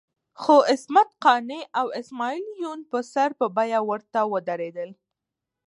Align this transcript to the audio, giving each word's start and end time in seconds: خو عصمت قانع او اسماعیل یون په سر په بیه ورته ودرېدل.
خو 0.41 0.55
عصمت 0.71 1.09
قانع 1.23 1.61
او 1.79 1.87
اسماعیل 1.99 2.45
یون 2.63 2.79
په 2.91 2.97
سر 3.13 3.29
په 3.39 3.45
بیه 3.55 3.79
ورته 3.89 4.19
ودرېدل. 4.31 4.89